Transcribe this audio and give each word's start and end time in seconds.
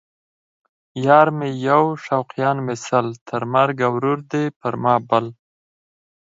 یار 1.05 1.27
مې 1.37 1.49
یو 1.67 1.83
شوقیان 2.05 2.57
مې 2.65 2.75
سل 2.87 3.07
ـ 3.15 3.17
تر 3.27 3.41
مرګه 3.53 3.87
ورور 3.95 4.19
دی 4.31 4.45
پر 4.59 4.73
ما 4.83 4.95
بل 5.09 5.25